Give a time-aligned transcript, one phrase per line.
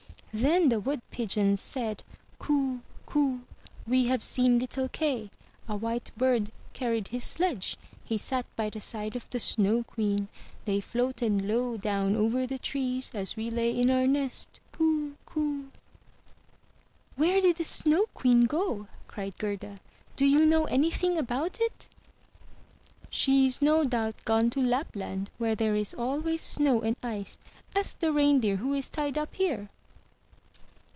[0.33, 2.03] Then the Wood pigeons said,
[2.39, 2.79] "Coo!
[3.05, 3.41] coo!
[3.85, 5.29] we have seen little Kay!
[5.67, 7.75] A white bird carried his sledge!
[8.05, 10.29] He sat by the side of the Snow Queen.
[10.63, 14.61] They floated low down over the trees, as we lay in our nest.
[14.71, 15.17] Coo!
[15.25, 15.69] coo!''
[17.17, 19.81] "Where did the Snow Queen go?'* cried Gerda.
[20.15, 21.89] "Do you know anything about it?'*
[23.09, 27.37] "She is no doubt gone to Lapland where there is always snow and ice.
[27.75, 29.67] Ask the reindeer who is tied up here."